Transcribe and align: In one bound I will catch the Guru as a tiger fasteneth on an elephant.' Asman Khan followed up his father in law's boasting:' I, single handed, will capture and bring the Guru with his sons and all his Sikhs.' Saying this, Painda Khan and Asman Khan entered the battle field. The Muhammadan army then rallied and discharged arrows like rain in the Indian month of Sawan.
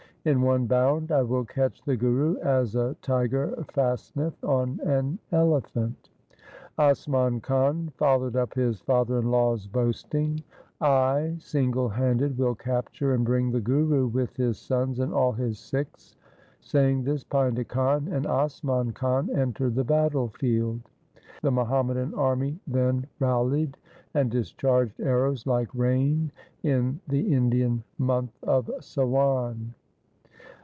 In 0.23 0.43
one 0.43 0.67
bound 0.67 1.11
I 1.11 1.23
will 1.23 1.45
catch 1.45 1.81
the 1.81 1.97
Guru 1.97 2.37
as 2.41 2.75
a 2.75 2.95
tiger 3.01 3.55
fasteneth 3.73 4.35
on 4.43 4.79
an 4.81 5.17
elephant.' 5.31 6.11
Asman 6.77 7.41
Khan 7.41 7.91
followed 7.97 8.35
up 8.35 8.53
his 8.53 8.81
father 8.81 9.17
in 9.17 9.31
law's 9.31 9.65
boasting:' 9.65 10.43
I, 10.79 11.37
single 11.39 11.89
handed, 11.89 12.37
will 12.37 12.53
capture 12.53 13.15
and 13.15 13.25
bring 13.25 13.49
the 13.49 13.61
Guru 13.61 14.05
with 14.09 14.35
his 14.37 14.59
sons 14.59 14.99
and 14.99 15.11
all 15.11 15.31
his 15.31 15.57
Sikhs.' 15.57 16.15
Saying 16.59 17.03
this, 17.03 17.23
Painda 17.23 17.67
Khan 17.67 18.07
and 18.11 18.25
Asman 18.27 18.93
Khan 18.93 19.27
entered 19.35 19.73
the 19.73 19.83
battle 19.83 20.27
field. 20.39 20.81
The 21.41 21.49
Muhammadan 21.51 22.13
army 22.13 22.59
then 22.67 23.07
rallied 23.19 23.75
and 24.13 24.29
discharged 24.29 24.99
arrows 25.01 25.47
like 25.47 25.73
rain 25.73 26.31
in 26.61 26.99
the 27.07 27.33
Indian 27.33 27.83
month 27.97 28.37
of 28.43 28.67
Sawan. 28.81 29.73